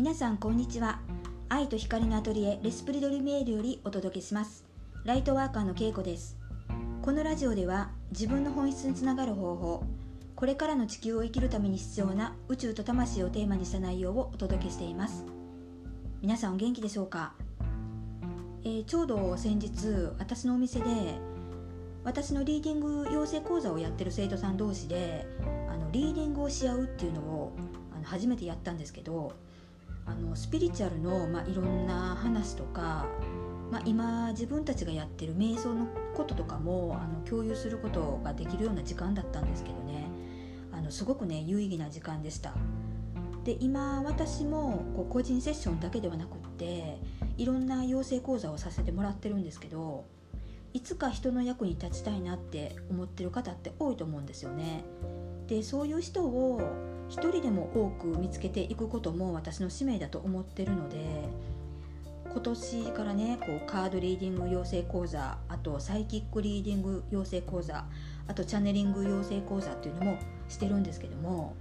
[0.00, 0.98] 皆さんこんにちは。
[1.50, 4.64] 愛と光のアトリエレスプリドルメールよりお届けします。
[5.04, 6.38] ライトワーカーのけいこです。
[7.02, 9.84] このラジオでは自分の本質につながる方法
[10.36, 15.26] これからの地球を生きるために必要な宇宙と魂をテーマにした内容をお届けしています。
[16.22, 17.34] 皆さんお元気でしょうか、
[18.64, 20.86] えー、ちょうど先日私のお店で
[22.04, 25.26] 私のリーディング養成講座をやってる生徒さん同士で
[25.68, 27.52] あのリーディングをし合うっていうのを
[27.94, 29.34] あの初めてやったんですけど
[30.06, 33.06] あのスピリチュアルの、まあ、いろんな話とか、
[33.70, 40.08] まあ、今自分たちがやってる瞑想のこととかもあの共有することができるような時間だったんですけどね。
[40.72, 42.54] あのすごくね有意義な時間でした。
[43.44, 46.98] で今私もこう個人セッションだけではなくって
[47.38, 50.04] いろんな養成講座をさせてもらってるんですけど
[50.74, 54.84] いつか人の役に立ちたいなって思ってる方って多いと思うんですよね。
[55.48, 56.60] でそういう人を
[57.10, 60.96] 一人でも多く見つけていくことも私の使命だと思ってるので
[62.32, 67.84] 今年からねこうカードリーディング養成講座あとサイキックリーディング養成講座
[68.28, 71.56] あとチャネリング養成講座っていうのもしてるんですけども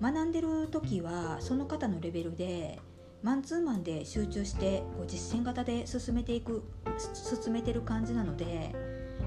[0.00, 2.80] 学んでる時はその方のレベルで
[3.22, 6.64] マンツーマンで集中してこう実践型で進めていく
[7.12, 8.74] 進めてる感じなので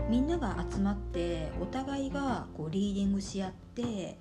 [0.10, 4.18] みんなが集まってお互いがこうリーディングし合って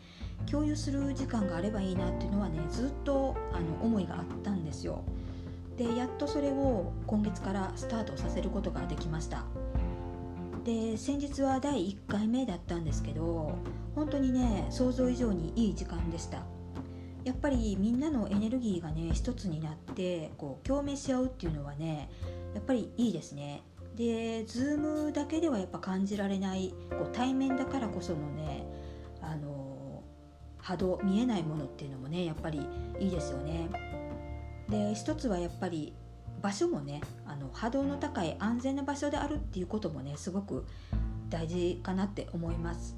[0.51, 5.03] 共有する時間があればいいなっていうのはねずっとあの思いがあったんですよ。
[5.77, 9.45] でやっとそれを今月からスタートさせることができました。
[10.65, 13.59] で先日は第1回目だったんですけど
[13.97, 16.45] 本当にね想像以上にいい時間でした。
[17.25, 22.11] やっぱりみんなのエネルギーがね一つになってこう共鳴し合うっていうのはね
[22.55, 23.63] やっぱりいいですね。
[23.97, 28.67] で Zoom だけではやっぱ感じられないこう対面だからこそのね
[29.20, 29.92] あの
[30.62, 32.66] 波動見えないものっていうのもねやっぱり
[32.98, 33.68] いいですよね。
[34.68, 35.92] で一つはやっぱり
[36.41, 40.64] 場所もねあの波動の高い安全な場所であるっていうこともねすごく
[41.28, 42.96] 大事かなって思います。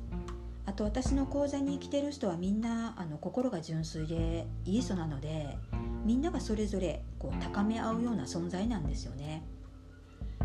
[0.66, 5.58] あと私の講座に来てる人はみんなあの心が純粋でいい人なので
[6.04, 9.42] みんながそれぞれこう高め合うような存在なんですよね。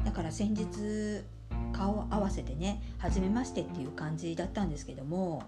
[0.06, 1.24] だから先日
[1.74, 5.44] 顔を合わせてね初めましてっていう感じだったんですけども、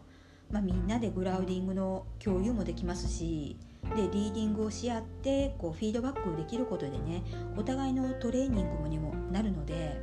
[0.51, 3.57] まあ、みんなでグラウディングの共有もできますし
[3.95, 7.23] でリーディングをし合ってこうフィードバックできることでね
[7.57, 9.99] お互いのトレーニングにもなるので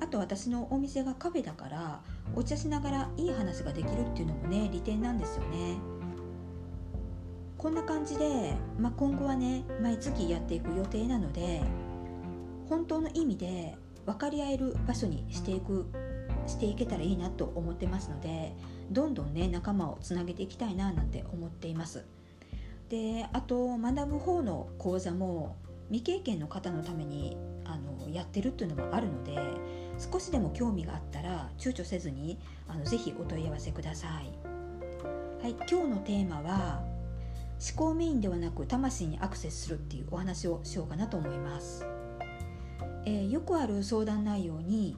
[0.00, 2.00] あと私のお店がカフェだから
[2.34, 5.76] お茶しながらいい話ができるっていうのもね利点なんですよね。
[7.58, 11.60] こんな感じで、まあ、今後はね毎月やっていく予定なので
[12.70, 13.76] 本当の意味で
[14.06, 15.84] 分かり合える場所にしていく
[16.50, 18.52] していけたらいいなと思ってますので
[18.90, 22.04] どんどんね仲間をつなげていきたいななんて思っています
[22.88, 25.56] であと学ぶ方の講座も
[25.90, 29.36] 未経験の方のためにあのやってるっていうのもあるので
[29.98, 32.38] 少しでも興味があったら躊躇せずに
[32.68, 34.50] あのぜひお問い合わせください。
[35.42, 36.82] はい、今日のテーマは
[37.76, 41.86] 思考メインではなく魂にアクセスするっていうお話をしようかなと思います。
[43.04, 44.96] えー、よくある相談内容に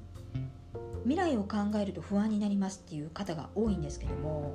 [1.05, 4.55] 未来を考えると不安になりますっていう方が多いんですけども、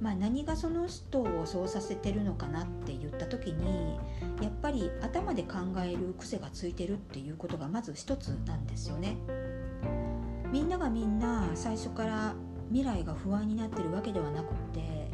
[0.00, 3.98] まあ、何がその人をそうさせてるのかなって言った時に
[4.40, 9.16] やっぱり頭で考える癖がついてるっていうことがまず一つなんですよね。
[10.52, 12.34] みんながみんな最初から
[12.70, 15.10] 未来が不安になってるわけではなくって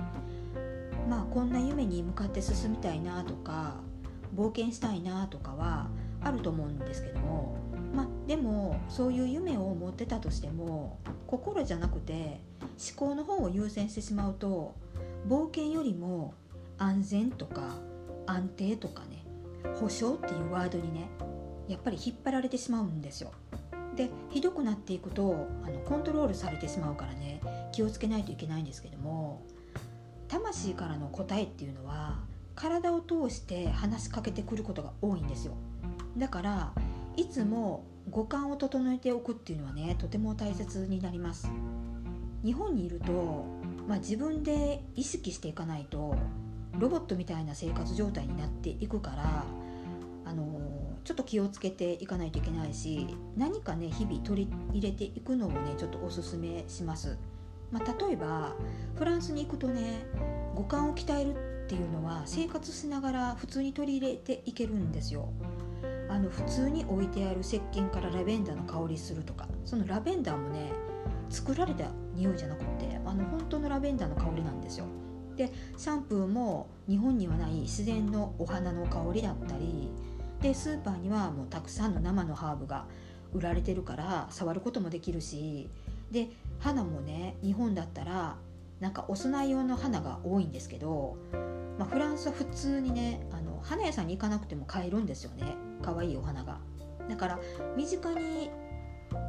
[1.09, 3.77] まあこんな夢に向かって進みたいなとか
[4.35, 5.89] 冒険したいなとかは
[6.23, 7.57] あると思うんですけども
[7.97, 14.75] まあ、でもそういう夢を持ってたとしても心じゃなくて思考の方を優先してしまうと
[15.27, 16.35] 冒険よりも
[16.77, 17.63] 安全とか
[18.27, 19.25] 安定とかね
[19.81, 21.09] 保証っていうワードにね
[21.69, 23.33] やっぱり引っ張られてしまうんですよ。
[23.97, 27.41] でひどくなっていくとあのコントロールされてしまうからね
[27.73, 29.43] 気をつけないといけないんですけども
[30.29, 32.19] 魂からの答えっていうのは
[32.55, 35.55] 体を通して話しかけてくることが多いんですよ
[36.19, 36.73] だから
[37.17, 41.51] いつも五感を整えておくっていうのはねとても大切になります。
[42.45, 43.45] 日本にいると、
[43.89, 46.15] まあ、自分で意識していかないと
[46.79, 49.45] ロボットみたいな生活状態になっていくから
[50.25, 50.45] あの
[51.03, 57.19] ちょっと気をつけていかないといけないし何かね日々取り入れていくのもねちょっとおすすめします、
[57.73, 58.55] まあ、例えば
[58.97, 60.07] フランスに行くとね
[60.55, 65.29] 五感を鍛えるっていうのは生活しながら普通に取り入れていけるんですよ。
[66.09, 70.73] あの普通に置いてある石鹸からラベンダーの香りするとかそのラベンダーもね
[71.29, 74.87] 作られた匂いじゃなくてあの本当のラベンダーの香りなんですよ。
[75.37, 79.91] でシャンプーも日本にはない自然のお花の香りだったり
[80.41, 82.87] でスーパーにはもうたくさんの生のハーブが
[83.35, 85.69] 売られてるから触ることもできるし
[86.11, 88.37] で花もね日本だったら
[88.81, 91.17] なんかお供え用の花が多いんですけど、
[91.79, 96.59] まあ、フランスは普通にねあの花屋さんに行かなくても買えるんですよね可愛いお花が
[97.09, 97.39] だから
[97.77, 98.51] 身近に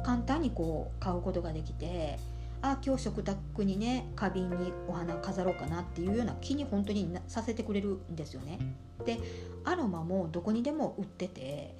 [0.04, 2.18] 簡単にこう買うことができて
[2.60, 8.58] あ今日食卓にね花瓶にお花飾ろうかなっていうような気に本当にさせてくれるんですよね。
[9.04, 9.20] で
[9.64, 11.76] アロマもどこにでも売ってて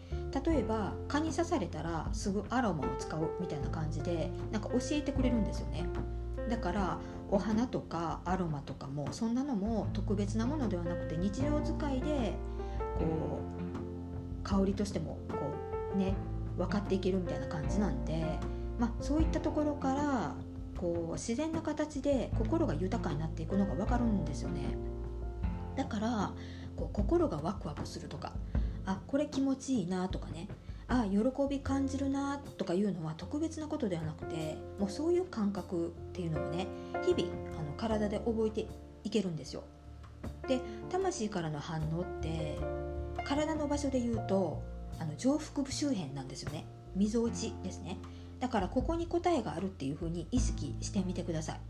[0.47, 5.85] 例えば蚊に刺されたらすぐアロマを使うみたいな感じでなんか教えてくれるんですよね。
[6.49, 6.99] だから
[7.31, 12.33] お花とかアロマとかもそんなのも特別なものではなくて日常使いで
[12.99, 15.37] こう香りとしてもこ
[15.95, 16.15] うね
[16.57, 18.25] 分かっていけるみたいな感じなんで、
[18.79, 20.35] まあ、そういったところから
[20.77, 24.63] こう自然な形で心が豊かになっていくのが分かるんですよね。
[25.77, 26.33] だから
[26.77, 28.33] こう心がワクワクするとか
[28.87, 30.49] あこれ気持ちいいなとかね
[30.89, 31.19] あ喜
[31.49, 36.67] び感じるなとかいうのは特別なことではなくてもうそういう感覚っていうのをね
[37.05, 38.67] 日々あの体で覚えて
[39.05, 39.65] いけるんですよ。
[40.49, 42.59] で魂からの反応って
[43.25, 44.63] 体の場所で言うと
[44.99, 46.65] あの上腹部周辺なんですよね。
[46.97, 47.99] みぞおちですね。
[48.41, 51.61] だからここに答えがあるっていう風に意識してみてください。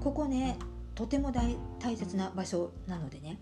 [0.00, 0.56] ここね
[0.94, 3.40] とても大切な場所なのでね。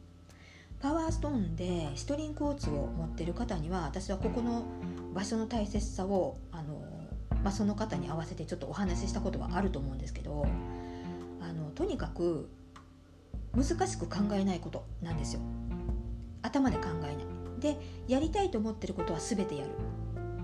[0.80, 4.62] パワーストーンでシトリンクオーツを持ってる方には私はここの
[5.16, 6.78] 場所の大切さをあの、
[7.42, 10.46] まあ、その方に合わせてちょっとお話ししたことがあると思うんですけど
[11.40, 12.50] あのとにかく
[13.54, 15.40] 難しく考えないことなんですよ。
[16.42, 17.24] 頭で考えない。
[17.58, 19.70] でやりたいと思ってることは全てやる。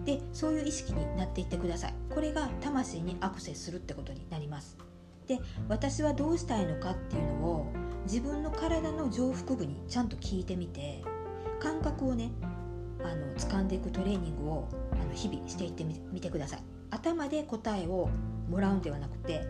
[0.06, 1.94] でそういう意識になっていってください。
[2.08, 4.78] これが魂にアクセスするってことになります。
[5.26, 7.66] で私はどうしたいのかっていうのを
[8.04, 11.04] 自分の体の上腹部にちゃんと聞いてみて
[11.60, 12.32] 感覚をね
[13.04, 16.62] あの掴んでいくトレーニングをあの日々していってみてください。
[16.90, 18.10] 頭で答えを
[18.48, 19.46] もらうんではなくて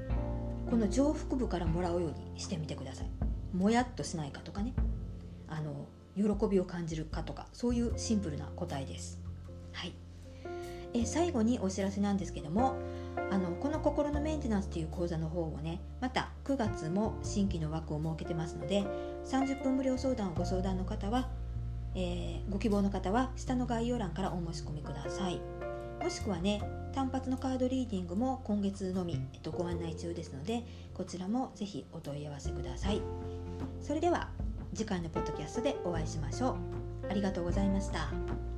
[0.71, 3.11] この上腹部からもらうようにしてみてください。
[3.57, 4.75] もやっとしないかとかね。
[5.49, 9.21] あの喜びを感じるかとかそういうシンプルな答えです。
[9.73, 9.93] はい。
[10.95, 12.77] え最後にお知らせなんですけども
[13.31, 18.85] あのこの心のメンテナンスという講座の方をねまた9月も新規の枠を設けてますので
[19.25, 21.29] 30分無料相談をご相談の方は、
[21.95, 25.41] えー、ご希望の方は下の概要欄からお申し込みください。
[26.03, 26.63] もしくはね
[26.93, 33.01] 単発のカードリーディングも今月のみ、えっと、ご案内中ですのでこちらもぜひお問い合わせください。
[33.81, 34.29] それでは
[34.75, 36.57] 次回のポッドキャストでお会いしましょ
[37.05, 37.09] う。
[37.11, 38.52] ありがとうございました。